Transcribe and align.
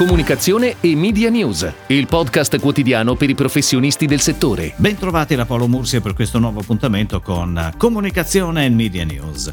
comunicazione 0.00 0.76
e 0.80 0.96
media 0.96 1.28
news, 1.28 1.70
il 1.88 2.06
podcast 2.06 2.58
quotidiano 2.58 3.16
per 3.16 3.28
i 3.28 3.34
professionisti 3.34 4.06
del 4.06 4.20
settore. 4.20 4.72
Bentrovati 4.76 5.34
da 5.34 5.44
Paolo 5.44 5.68
Mursia 5.68 6.00
per 6.00 6.14
questo 6.14 6.38
nuovo 6.38 6.60
appuntamento 6.60 7.20
con 7.20 7.74
Comunicazione 7.76 8.64
e 8.64 8.70
Media 8.70 9.04
News. 9.04 9.52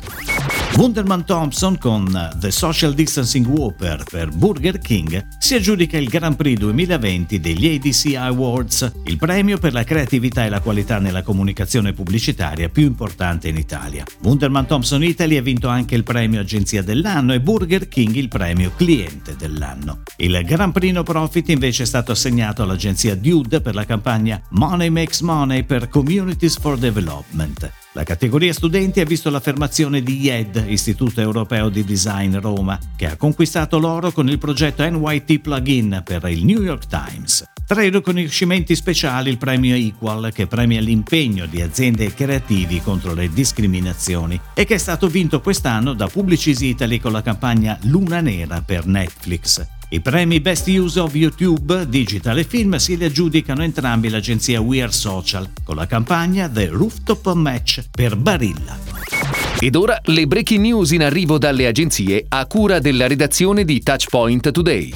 Wunderman 0.75 1.25
Thompson 1.25 1.77
con 1.77 2.29
The 2.35 2.51
Social 2.51 2.93
Distancing 2.93 3.47
Whopper 3.47 4.03
per 4.09 4.29
Burger 4.29 4.77
King 4.77 5.25
si 5.39 5.55
aggiudica 5.55 5.97
il 5.97 6.07
Grand 6.07 6.35
Prix 6.35 6.59
2020 6.59 7.39
degli 7.39 7.73
ADC 7.73 8.15
Awards, 8.15 8.91
il 9.05 9.17
premio 9.17 9.57
per 9.57 9.73
la 9.73 9.83
creatività 9.83 10.45
e 10.45 10.49
la 10.49 10.59
qualità 10.59 10.99
nella 10.99 11.23
comunicazione 11.23 11.93
pubblicitaria 11.93 12.69
più 12.69 12.85
importante 12.85 13.47
in 13.47 13.57
Italia. 13.57 14.03
Wunderman 14.21 14.67
Thompson 14.67 15.03
Italy 15.03 15.37
ha 15.37 15.41
vinto 15.41 15.67
anche 15.67 15.95
il 15.95 16.03
premio 16.03 16.41
Agenzia 16.41 16.83
dell'anno 16.83 17.33
e 17.33 17.41
Burger 17.41 17.87
King 17.87 18.15
il 18.15 18.27
premio 18.27 18.71
Cliente 18.75 19.35
dell'anno. 19.35 20.03
Il 20.17 20.36
Grand 20.43 20.73
Prix 20.73 20.93
No 20.93 21.03
Profit 21.03 21.49
invece 21.49 21.83
è 21.83 21.85
stato 21.85 22.11
assegnato 22.11 22.63
all'agenzia 22.63 23.15
Dude 23.15 23.61
per 23.61 23.75
la 23.75 23.85
campagna 23.85 24.41
Money 24.49 24.89
Makes 24.89 25.21
Money 25.21 25.63
per 25.63 25.89
Communities 25.89 26.57
for 26.57 26.77
Development. 26.77 27.71
La 27.93 28.03
categoria 28.03 28.53
studenti 28.53 28.99
ha 28.99 29.05
visto 29.05 29.29
l'affermazione 29.29 30.03
di 30.03 30.21
IED, 30.21 30.65
Istituto 30.67 31.19
Europeo 31.19 31.69
di 31.69 31.83
Design 31.83 32.37
Roma, 32.37 32.77
che 32.95 33.07
ha 33.07 33.15
conquistato 33.15 33.79
l'oro 33.79 34.11
con 34.11 34.29
il 34.29 34.37
progetto 34.37 34.87
NYT 34.87 35.39
Plugin 35.39 36.01
per 36.03 36.23
il 36.27 36.45
New 36.45 36.61
York 36.61 36.85
Times. 36.87 37.43
Tra 37.65 37.83
i 37.83 37.89
riconoscimenti 37.89 38.75
speciali 38.75 39.29
il 39.29 39.37
premio 39.37 39.75
Equal, 39.75 40.31
che 40.31 40.47
premia 40.47 40.79
l'impegno 40.79 41.45
di 41.47 41.61
aziende 41.61 42.13
creativi 42.13 42.81
contro 42.81 43.13
le 43.13 43.29
discriminazioni 43.29 44.39
e 44.53 44.65
che 44.65 44.75
è 44.75 44.77
stato 44.77 45.07
vinto 45.07 45.41
quest'anno 45.41 45.93
da 45.93 46.07
Publicis 46.07 46.61
Italy 46.61 46.99
con 46.99 47.11
la 47.11 47.21
campagna 47.21 47.77
Luna 47.83 48.21
Nera 48.21 48.61
per 48.61 48.85
Netflix. 48.85 49.76
I 49.89 50.01
premi 50.01 50.41
Best 50.41 50.67
Use 50.67 50.99
of 50.99 51.15
YouTube, 51.15 51.87
Digital 51.87 52.37
e 52.37 52.43
Film 52.43 52.75
si 52.75 52.97
li 52.97 53.05
aggiudicano 53.05 53.63
entrambi 53.63 54.09
l'agenzia 54.09 54.59
We 54.59 54.81
Are 54.81 54.91
Social 54.91 55.49
con 55.63 55.77
la 55.77 55.87
campagna 55.87 56.49
The 56.49 56.67
Rooftop 56.67 57.31
Match 57.31 57.85
per 57.89 58.17
Barilla. 58.17 58.77
Ed 59.57 59.75
ora 59.75 59.97
le 60.03 60.27
breaking 60.27 60.59
news 60.59 60.91
in 60.91 61.03
arrivo 61.03 61.37
dalle 61.37 61.67
agenzie 61.67 62.25
a 62.27 62.45
cura 62.47 62.79
della 62.79 63.07
redazione 63.07 63.63
di 63.63 63.81
Touchpoint 63.81 64.51
Today. 64.51 64.93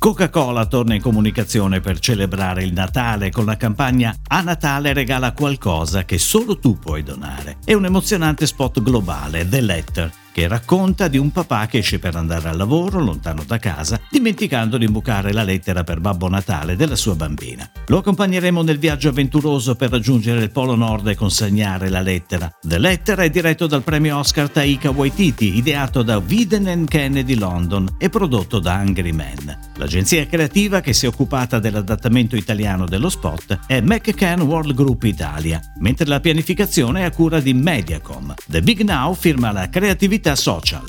Coca-Cola 0.00 0.66
torna 0.66 0.94
in 0.94 1.00
comunicazione 1.00 1.78
per 1.78 2.00
celebrare 2.00 2.64
il 2.64 2.72
Natale 2.72 3.30
con 3.30 3.44
la 3.44 3.56
campagna 3.56 4.12
A 4.26 4.40
Natale 4.40 4.92
regala 4.94 5.30
qualcosa 5.30 6.04
che 6.04 6.18
solo 6.18 6.58
tu 6.58 6.76
puoi 6.76 7.04
donare. 7.04 7.58
È 7.64 7.72
un 7.72 7.84
emozionante 7.84 8.46
spot 8.46 8.82
globale, 8.82 9.48
The 9.48 9.60
Letter, 9.60 10.12
che 10.38 10.46
racconta 10.46 11.08
di 11.08 11.18
un 11.18 11.32
papà 11.32 11.66
che 11.66 11.78
esce 11.78 11.98
per 11.98 12.14
andare 12.14 12.48
al 12.48 12.56
lavoro 12.56 13.00
lontano 13.00 13.42
da 13.44 13.58
casa, 13.58 14.00
dimenticando 14.08 14.78
di 14.78 14.84
imbucare 14.84 15.32
la 15.32 15.42
lettera 15.42 15.82
per 15.82 15.98
Babbo 15.98 16.28
Natale 16.28 16.76
della 16.76 16.94
sua 16.94 17.16
bambina. 17.16 17.68
Lo 17.86 17.98
accompagneremo 17.98 18.62
nel 18.62 18.78
viaggio 18.78 19.08
avventuroso 19.08 19.74
per 19.74 19.90
raggiungere 19.90 20.40
il 20.44 20.52
Polo 20.52 20.76
Nord 20.76 21.08
e 21.08 21.16
consegnare 21.16 21.88
la 21.88 22.02
lettera. 22.02 22.56
The 22.62 22.78
Letter 22.78 23.18
è 23.18 23.30
diretto 23.30 23.66
dal 23.66 23.82
premio 23.82 24.16
Oscar 24.16 24.48
Taika 24.48 24.90
Waititi, 24.90 25.56
ideato 25.56 26.02
da 26.04 26.20
Viden 26.20 26.84
Kennedy 26.86 27.34
London 27.34 27.96
e 27.98 28.08
prodotto 28.08 28.60
da 28.60 28.74
Angry 28.74 29.10
Man. 29.10 29.58
L'agenzia 29.74 30.24
creativa 30.28 30.80
che 30.80 30.92
si 30.92 31.06
è 31.06 31.08
occupata 31.08 31.58
dell'adattamento 31.58 32.36
italiano 32.36 32.86
dello 32.86 33.08
spot 33.08 33.58
è 33.66 33.80
McCann 33.80 34.42
World 34.42 34.72
Group 34.72 35.02
Italia, 35.02 35.60
mentre 35.80 36.06
la 36.06 36.20
pianificazione 36.20 37.00
è 37.00 37.04
a 37.04 37.10
cura 37.10 37.40
di 37.40 37.54
Mediacom. 37.54 38.34
The 38.46 38.62
Big 38.62 38.82
Now 38.82 39.14
firma 39.14 39.50
la 39.50 39.68
creatività 39.68 40.26
social. 40.36 40.80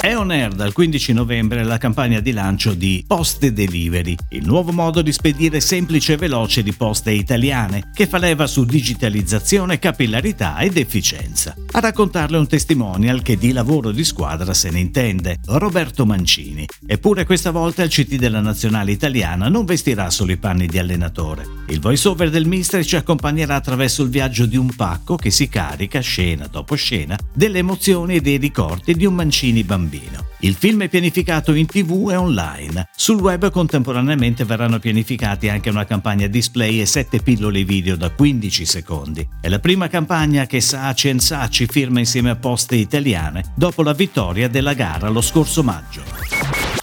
È 0.00 0.16
on 0.16 0.30
air 0.30 0.54
dal 0.54 0.72
15 0.72 1.12
novembre 1.12 1.64
la 1.64 1.76
campagna 1.76 2.20
di 2.20 2.30
lancio 2.30 2.72
di 2.72 3.02
Poste 3.04 3.52
Delivery, 3.52 4.14
il 4.30 4.46
nuovo 4.46 4.70
modo 4.70 5.02
di 5.02 5.12
spedire 5.12 5.58
semplice 5.58 6.12
e 6.12 6.16
veloce 6.16 6.62
di 6.62 6.72
poste 6.72 7.10
italiane, 7.10 7.90
che 7.92 8.06
fa 8.06 8.18
leva 8.18 8.46
su 8.46 8.64
digitalizzazione, 8.64 9.80
capillarità 9.80 10.60
ed 10.60 10.76
efficienza. 10.76 11.52
A 11.72 11.80
raccontarle 11.80 12.38
un 12.38 12.46
testimonial 12.46 13.22
che 13.22 13.36
di 13.36 13.50
lavoro 13.50 13.90
di 13.90 14.04
squadra 14.04 14.54
se 14.54 14.70
ne 14.70 14.78
intende, 14.78 15.38
Roberto 15.46 16.06
Mancini. 16.06 16.64
Eppure 16.86 17.26
questa 17.26 17.50
volta 17.50 17.82
il 17.82 17.90
CT 17.90 18.14
della 18.14 18.40
nazionale 18.40 18.92
italiana 18.92 19.48
non 19.48 19.64
vestirà 19.64 20.10
solo 20.10 20.30
i 20.30 20.38
panni 20.38 20.68
di 20.68 20.78
allenatore. 20.78 21.44
Il 21.70 21.80
voiceover 21.80 22.30
del 22.30 22.46
mister 22.46 22.84
ci 22.84 22.94
accompagnerà 22.94 23.56
attraverso 23.56 24.04
il 24.04 24.10
viaggio 24.10 24.46
di 24.46 24.56
un 24.56 24.72
pacco 24.76 25.16
che 25.16 25.30
si 25.30 25.48
carica 25.48 25.98
scena 25.98 26.46
dopo 26.46 26.76
scena 26.76 27.18
delle 27.34 27.58
emozioni 27.58 28.14
e 28.14 28.20
dei 28.20 28.36
ricordi 28.36 28.94
di 28.94 29.04
un 29.04 29.16
Mancini 29.18 29.64
bambino 29.64 29.86
bambino. 29.88 30.26
Il 30.40 30.54
film 30.54 30.82
è 30.82 30.88
pianificato 30.88 31.54
in 31.54 31.66
tv 31.66 32.10
e 32.10 32.16
online. 32.16 32.88
Sul 32.94 33.20
web 33.20 33.50
contemporaneamente 33.50 34.44
verranno 34.44 34.78
pianificati 34.78 35.48
anche 35.48 35.70
una 35.70 35.84
campagna 35.84 36.26
display 36.26 36.80
e 36.80 36.86
sette 36.86 37.20
pillole 37.20 37.64
video 37.64 37.96
da 37.96 38.10
15 38.10 38.64
secondi. 38.64 39.26
È 39.40 39.48
la 39.48 39.58
prima 39.58 39.88
campagna 39.88 40.46
che 40.46 40.60
Saci 40.60 41.16
Saci 41.18 41.66
firma 41.66 41.98
insieme 41.98 42.30
a 42.30 42.36
Poste 42.36 42.76
Italiane 42.76 43.52
dopo 43.56 43.82
la 43.82 43.94
vittoria 43.94 44.48
della 44.48 44.74
gara 44.74 45.08
lo 45.08 45.22
scorso 45.22 45.64
maggio. 45.64 46.37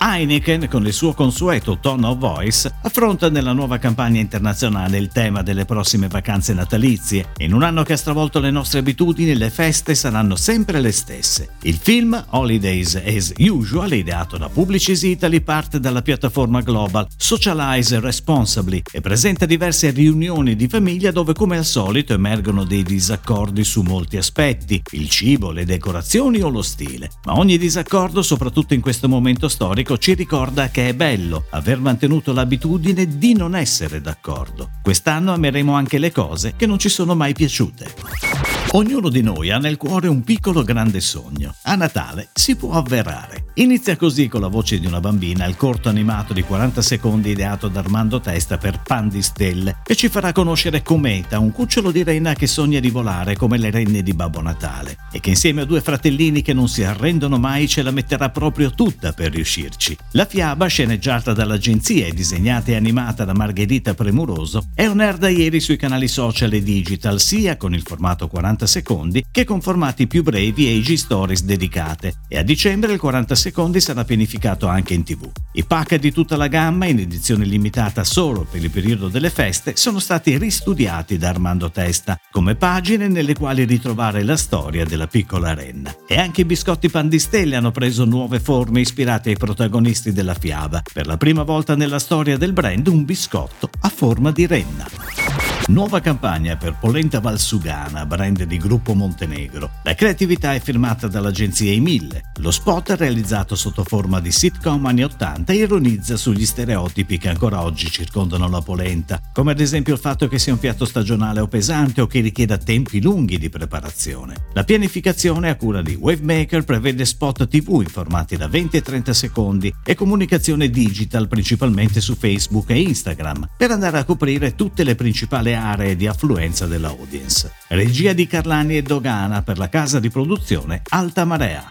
Heineken, 0.08 0.68
con 0.70 0.86
il 0.86 0.94
suo 0.94 1.14
consueto 1.14 1.80
tone 1.80 2.06
of 2.06 2.20
voice, 2.20 2.72
affronta 2.84 3.28
nella 3.32 3.54
nuova 3.54 3.80
campagna 3.80 4.20
internazionale 4.20 5.00
il 5.00 5.08
tema 5.08 5.42
delle 5.42 5.66
prossime 5.66 6.08
vacanze 6.08 6.54
natalizie. 6.54 7.30
In 7.38 7.56
un 7.56 7.64
anno 7.64 7.82
che 7.82 7.94
ha 7.94 7.98
stravolto 7.98 8.40
le 8.40 8.52
nostre 8.52 8.78
abitudini, 8.80 9.36
le 9.36 9.50
feste 9.50 9.96
saranno 9.96 10.36
sempre 10.36 10.80
le 10.80 10.92
stesse. 10.92 11.54
Il 11.64 11.78
film 11.78 12.24
Holidays 12.30 13.02
as 13.04 13.34
Usual, 13.40 13.94
ideato 13.94 14.38
da 14.38 14.48
Publicis 14.48 15.02
Italy, 15.02 15.42
parte 15.42 15.80
dalla 15.80 16.04
piattaforma 16.04 16.62
global 16.62 17.08
Socialize 17.18 18.00
Responsibly 18.00 18.84
e 18.92 19.02
presenta 19.02 19.48
diverse 19.48 19.90
riunioni 19.90 20.56
di 20.56 20.68
famiglia 20.68 21.10
dove 21.10 21.34
come 21.34 21.58
al 21.58 21.66
solito 21.66 22.14
emergono 22.14 22.64
dei 22.64 22.84
disaccordi 22.84 23.64
su 23.64 23.82
molti 23.82 24.18
aspetti, 24.18 24.80
il 24.92 25.10
cibo, 25.10 25.50
le 25.50 25.66
decorazioni 25.66 26.42
o 26.42 26.50
lo 26.50 26.62
stile. 26.62 27.10
Ma 27.24 27.40
ogni 27.40 27.58
disaccordo, 27.58 28.22
soprattutto 28.22 28.76
in 28.76 28.82
questo 28.82 29.10
momento 29.10 29.48
storico, 29.48 29.94
ci 29.98 30.14
ricorda 30.14 30.70
che 30.70 30.90
è 30.90 30.94
bello 30.94 31.46
aver 31.52 31.80
mantenuto 31.80 32.34
l'abitudine 32.34 33.18
di 33.18 33.34
non 33.34 33.56
essere 33.56 34.02
d'accordo. 34.02 34.72
Quest'anno 34.82 35.34
ameremo 35.34 35.74
anche 35.74 35.98
le 35.98 36.12
cose 36.12 36.54
che 36.56 36.66
non 36.66 36.80
ci 36.80 36.90
sono 36.90 37.16
mai 37.16 37.34
piaciute. 37.34 38.65
Ognuno 38.76 39.08
di 39.08 39.22
noi 39.22 39.52
ha 39.52 39.58
nel 39.58 39.78
cuore 39.78 40.10
un 40.10 40.22
piccolo 40.22 40.62
grande 40.62 41.00
sogno. 41.00 41.56
A 41.62 41.76
Natale 41.76 42.28
si 42.34 42.58
può 42.58 42.74
avverare. 42.74 43.46
Inizia 43.54 43.96
così 43.96 44.28
con 44.28 44.42
la 44.42 44.50
voce 44.50 44.80
di 44.80 44.86
una 44.86 45.00
bambina 45.00 45.46
il 45.46 45.56
corto 45.56 45.88
animato 45.88 46.34
di 46.34 46.44
40 46.44 46.82
secondi 46.82 47.30
ideato 47.30 47.70
da 47.70 47.80
Armando 47.80 48.20
Testa 48.20 48.58
per 48.58 48.82
Pan 48.82 49.08
di 49.08 49.22
Stelle 49.22 49.78
e 49.88 49.96
ci 49.96 50.10
farà 50.10 50.34
conoscere 50.34 50.82
Cometa, 50.82 51.40
un 51.40 51.54
cucciolo 51.54 51.90
di 51.90 52.04
renna 52.04 52.34
che 52.34 52.48
sogna 52.48 52.82
di 52.82 52.90
volare 52.90 53.38
come 53.38 53.58
le 53.58 53.72
renne 53.72 54.04
di 54.04 54.12
Babbo 54.12 54.42
Natale 54.42 54.98
e 55.10 55.22
che 55.22 55.30
insieme 55.30 55.62
a 55.62 55.66
due 55.66 55.80
fratellini 55.80 56.42
che 56.42 56.52
non 56.52 56.68
si 56.68 56.84
arrendono 56.84 57.38
mai 57.38 57.70
ce 57.70 57.82
la 57.82 57.92
metterà 57.92 58.30
proprio 58.30 58.72
tutta 58.72 59.14
per 59.14 59.32
riuscirci. 59.32 59.98
La 60.12 60.26
fiaba, 60.26 60.68
sceneggiata 60.68 61.32
dall'agenzia 61.32 62.08
e 62.08 62.14
disegnata 62.14 62.72
e 62.72 62.76
animata 62.76 63.24
da 63.24 63.34
Margherita 63.34 63.94
Premuroso, 63.94 64.66
è 64.74 64.86
un 64.86 65.00
air 65.00 65.16
da 65.16 65.30
ieri 65.30 65.62
sui 65.62 65.78
canali 65.78 66.10
social 66.10 66.52
e 66.52 66.62
digital 66.62 67.22
sia 67.22 67.56
con 67.56 67.74
il 67.74 67.82
formato 67.82 68.28
40 68.28 68.64
secondi 68.66 69.26
che 69.32 69.44
con 69.44 69.62
formati 69.62 70.08
più 70.08 70.24
brevi 70.24 70.68
e 70.68 70.76
IG 70.76 70.96
Stories 70.96 71.44
dedicate 71.44 72.22
e 72.28 72.38
a 72.38 72.44
dicembre 72.44 72.94
il 72.94 73.00
40 73.00 73.36
secondi 73.36 73.80
sarà 73.80 74.04
pianificato 74.04 74.68
anche 74.68 74.94
in 74.94 75.04
tv. 75.04 75.30
I 75.54 75.64
pack 75.66 75.96
di 75.96 76.12
tutta 76.12 76.36
la 76.36 76.48
gamma 76.48 76.86
in 76.86 77.00
edizione 77.00 77.46
limitata 77.46 78.04
solo 78.04 78.46
per 78.50 78.64
il 78.64 78.70
periodo 78.70 79.08
delle 79.08 79.30
feste 79.30 79.76
sono 79.76 80.00
stati 80.00 80.38
ristudiati 80.38 81.18
da 81.18 81.30
Armando 81.30 81.72
Testa 81.72 82.20
come 82.32 82.56
pagine 82.56 83.08
nelle 83.08 83.36
quali 83.36 83.64
ritrovare 83.66 84.24
la 84.24 84.38
storia 84.38 84.86
della 84.86 85.08
piccola 85.08 85.54
renna. 85.54 85.96
E 86.08 86.18
anche 86.18 86.42
i 86.42 86.46
biscotti 86.46 86.90
pandistelle 86.90 87.56
hanno 87.56 87.72
preso 87.72 88.06
nuove 88.06 88.40
forme 88.40 88.82
ispirate 88.82 89.30
ai 89.30 89.38
protagonisti 89.38 90.12
della 90.12 90.34
fiaba. 90.34 90.82
Per 90.94 91.08
la 91.08 91.18
prima 91.18 91.44
volta 91.44 91.76
nella 91.76 92.00
storia 92.00 92.38
del 92.38 92.54
brand 92.54 92.88
un 92.88 93.06
biscotto 93.06 93.70
a 93.82 93.90
forma 93.90 94.32
di 94.32 94.46
renna. 94.46 95.25
Nuova 95.68 96.00
campagna 96.00 96.58
per 96.58 96.78
Polenta 96.80 97.20
Valsugana, 97.20 98.06
brand 98.06 98.44
di 98.44 98.58
Gruppo 98.58 98.94
Montenegro. 98.94 99.72
La 99.82 99.96
creatività 99.96 100.54
è 100.54 100.60
firmata 100.60 101.08
dall'agenzia 101.08 101.72
I1000. 101.72 102.22
Lo 102.42 102.52
spot 102.52 102.92
realizzato 102.92 103.56
sotto 103.56 103.84
forma 103.84 104.20
di 104.20 104.32
sitcom 104.32 104.86
anni 104.86 105.04
80 105.04 105.54
e 105.54 105.56
ironizza 105.56 106.18
sugli 106.18 106.46
stereotipi 106.46 107.18
che 107.18 107.30
ancora 107.30 107.64
oggi 107.64 107.90
circondano 107.90 108.48
la 108.48 108.62
polenta, 108.62 109.20
come 109.34 109.54
ad 109.54 109.60
esempio 109.60 109.96
il 109.96 110.00
fatto 110.00 110.28
che 110.28 110.38
sia 110.38 110.54
un 110.54 110.60
piatto 110.60 110.86
stagionale 110.86 111.40
o 111.40 111.48
pesante 111.48 112.00
o 112.00 112.06
che 112.06 112.20
richieda 112.20 112.60
tempi 112.60 113.02
lunghi 113.02 113.40
di 113.40 113.50
preparazione. 113.50 114.36
La 114.54 114.66
pianificazione 114.66 115.50
a 115.50 115.56
cura 115.56 115.82
di 115.82 115.96
Wavemaker 115.96 116.64
prevede 116.64 117.06
spot 117.06 117.48
TV 117.48 117.82
in 117.82 117.90
formati 117.90 118.38
da 118.38 118.48
20 118.48 118.78
e 118.78 118.82
30 118.84 119.14
secondi 119.14 119.74
e 119.84 119.96
comunicazione 119.96 120.70
digital 120.70 121.28
principalmente 121.28 122.02
su 122.02 122.16
Facebook 122.16 122.70
e 122.70 122.82
Instagram 122.82 123.50
per 123.58 123.72
andare 123.72 123.98
a 123.98 124.04
coprire 124.04 124.54
tutte 124.54 124.84
le 124.84 124.94
principali 124.94 125.54
aree 125.56 125.96
di 125.96 126.08
affluenza 126.08 126.66
dell'audience. 126.66 127.52
Regia 127.70 128.14
di 128.14 128.28
Carlani 128.28 128.78
e 128.78 128.82
Dogana 128.82 129.42
per 129.42 129.58
la 129.58 129.70
casa 129.70 130.00
di 130.00 130.10
produzione 130.10 130.82
Alta 130.90 131.26
Marea. 131.26 131.68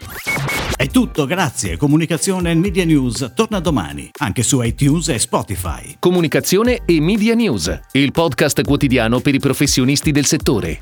È 0.77 0.89
tutto, 0.89 1.25
grazie. 1.25 1.77
Comunicazione 1.77 2.51
e 2.51 2.55
Media 2.55 2.85
News 2.85 3.33
torna 3.35 3.61
domani, 3.61 4.11
anche 4.19 4.43
su 4.43 4.61
iTunes 4.61 5.09
e 5.09 5.19
Spotify. 5.19 5.97
Comunicazione 5.99 6.81
e 6.85 7.01
Media 7.01 7.35
News, 7.35 7.81
il 7.93 8.11
podcast 8.11 8.63
quotidiano 8.63 9.21
per 9.21 9.35
i 9.35 9.39
professionisti 9.39 10.11
del 10.11 10.27
settore. 10.27 10.81